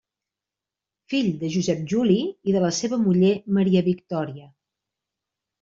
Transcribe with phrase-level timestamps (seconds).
[1.13, 4.51] Fill de Josep Juli i de la seva muller Maria Victòria.